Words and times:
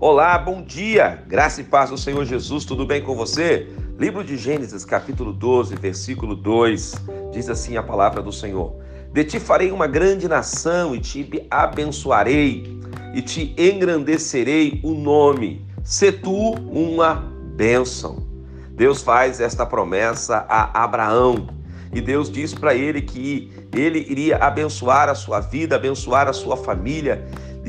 Olá, 0.00 0.36
bom 0.36 0.60
dia, 0.60 1.22
graça 1.28 1.60
e 1.60 1.64
paz 1.64 1.88
do 1.88 1.96
Senhor 1.96 2.24
Jesus, 2.24 2.64
tudo 2.64 2.84
bem 2.84 3.00
com 3.00 3.14
você? 3.14 3.68
Livro 3.96 4.24
de 4.24 4.36
Gênesis, 4.36 4.84
capítulo 4.84 5.32
12, 5.32 5.76
versículo 5.76 6.34
2, 6.34 6.94
diz 7.32 7.48
assim 7.48 7.76
a 7.76 7.82
palavra 7.82 8.20
do 8.20 8.32
Senhor: 8.32 8.74
De 9.12 9.22
ti 9.22 9.38
farei 9.38 9.70
uma 9.70 9.86
grande 9.86 10.26
nação 10.26 10.96
e 10.96 10.98
te 10.98 11.46
abençoarei 11.48 12.76
e 13.14 13.22
te 13.22 13.54
engrandecerei 13.56 14.80
o 14.82 14.94
nome, 14.94 15.64
se 15.84 16.10
tu 16.10 16.54
uma 16.54 17.14
bênção. 17.54 18.26
Deus 18.72 19.00
faz 19.00 19.40
esta 19.40 19.64
promessa 19.64 20.44
a 20.48 20.82
Abraão 20.82 21.46
e 21.92 22.00
Deus 22.00 22.28
diz 22.28 22.52
para 22.52 22.74
ele 22.74 23.00
que 23.00 23.52
ele 23.72 24.00
iria 24.00 24.38
abençoar 24.38 25.08
a 25.08 25.14
sua 25.14 25.38
vida, 25.38 25.76
abençoar 25.76 26.26
a 26.26 26.32
sua 26.32 26.56
família 26.56 27.24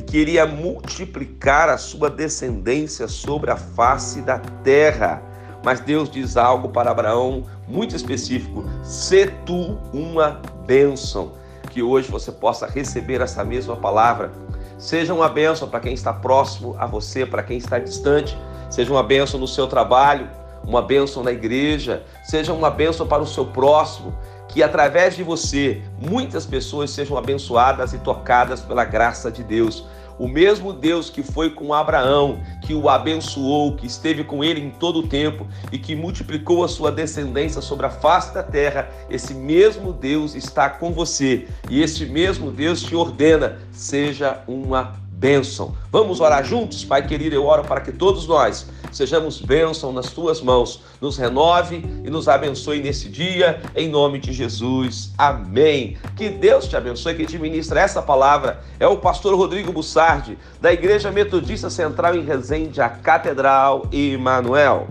que 0.07 0.17
iria 0.17 0.45
multiplicar 0.45 1.69
a 1.69 1.77
sua 1.77 2.09
descendência 2.09 3.07
sobre 3.07 3.51
a 3.51 3.55
face 3.55 4.21
da 4.21 4.39
terra. 4.63 5.21
Mas 5.63 5.79
Deus 5.79 6.09
diz 6.09 6.37
algo 6.37 6.69
para 6.69 6.91
Abraão 6.91 7.43
muito 7.67 7.95
específico: 7.95 8.63
se 8.83 9.27
tu 9.45 9.77
uma 9.93 10.41
bênção. 10.65 11.33
Que 11.71 11.83
hoje 11.83 12.09
você 12.09 12.31
possa 12.31 12.67
receber 12.67 13.19
essa 13.19 13.43
mesma 13.43 13.75
palavra. 13.75 14.31
Seja 14.77 15.13
uma 15.13 15.27
bênção 15.27 15.67
para 15.67 15.81
quem 15.81 15.93
está 15.93 16.13
próximo 16.13 16.75
a 16.79 16.85
você, 16.85 17.25
para 17.25 17.43
quem 17.43 17.57
está 17.57 17.79
distante. 17.79 18.37
Seja 18.69 18.91
uma 18.91 19.03
bênção 19.03 19.39
no 19.39 19.47
seu 19.47 19.67
trabalho, 19.67 20.29
uma 20.65 20.81
bênção 20.81 21.23
na 21.23 21.31
igreja, 21.31 22.03
seja 22.23 22.53
uma 22.53 22.69
bênção 22.69 23.05
para 23.07 23.21
o 23.21 23.27
seu 23.27 23.45
próximo, 23.45 24.13
que 24.47 24.63
através 24.63 25.15
de 25.15 25.23
você 25.23 25.81
muitas 25.99 26.45
pessoas 26.45 26.91
sejam 26.91 27.17
abençoadas 27.17 27.93
e 27.93 27.97
tocadas 27.99 28.61
pela 28.61 28.83
graça 28.85 29.31
de 29.31 29.43
Deus. 29.43 29.85
O 30.17 30.27
mesmo 30.27 30.71
Deus 30.71 31.09
que 31.09 31.21
foi 31.21 31.49
com 31.49 31.73
Abraão, 31.73 32.39
que 32.61 32.73
o 32.73 32.89
abençoou, 32.89 33.75
que 33.75 33.85
esteve 33.85 34.23
com 34.23 34.43
ele 34.43 34.61
em 34.61 34.69
todo 34.69 34.99
o 34.99 35.07
tempo 35.07 35.47
e 35.71 35.77
que 35.77 35.95
multiplicou 35.95 36.63
a 36.63 36.67
sua 36.67 36.91
descendência 36.91 37.61
sobre 37.61 37.85
a 37.85 37.89
face 37.89 38.33
da 38.33 38.43
terra, 38.43 38.89
esse 39.09 39.33
mesmo 39.33 39.91
Deus 39.91 40.35
está 40.35 40.69
com 40.69 40.91
você. 40.91 41.47
E 41.69 41.81
esse 41.81 42.05
mesmo 42.05 42.51
Deus 42.51 42.81
te 42.81 42.95
ordena: 42.95 43.59
seja 43.71 44.41
uma 44.47 45.04
bênção. 45.17 45.75
Vamos 45.91 46.19
orar 46.19 46.43
juntos? 46.43 46.83
Pai 46.83 47.05
querido, 47.07 47.35
eu 47.35 47.45
oro 47.45 47.63
para 47.63 47.81
que 47.81 47.91
todos 47.91 48.27
nós 48.27 48.67
sejamos 48.91 49.41
bênção 49.41 49.91
nas 49.91 50.11
tuas 50.11 50.41
mãos. 50.41 50.81
Nos 50.99 51.17
renove 51.17 51.83
e 52.03 52.09
nos 52.09 52.27
abençoe 52.27 52.81
nesse 52.81 53.09
dia, 53.09 53.61
em 53.75 53.89
nome 53.89 54.19
de 54.19 54.33
Jesus. 54.33 55.11
Amém. 55.17 55.97
Que 56.15 56.29
Deus 56.29 56.67
te 56.67 56.75
abençoe. 56.75 57.15
Quem 57.15 57.25
te 57.25 57.39
ministra 57.39 57.81
essa 57.81 58.01
palavra 58.01 58.61
é 58.79 58.87
o 58.87 58.97
pastor 58.97 59.35
Rodrigo 59.35 59.71
Bussardi, 59.71 60.37
da 60.61 60.71
Igreja 60.71 61.11
Metodista 61.11 61.69
Central 61.69 62.15
em 62.15 62.23
Resende, 62.23 62.81
a 62.81 62.89
Catedral 62.89 63.87
Emanuel. 63.91 64.87